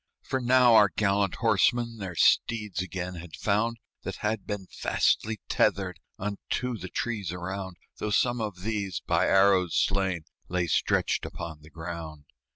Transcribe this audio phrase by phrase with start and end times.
[0.23, 5.99] For now our gallant horsemen Their steeds again had found, That had been fastly tethered
[6.17, 11.69] Unto the trees around, Though some of these, by arrows slain, Lay stretched upon the
[11.69, 12.25] ground.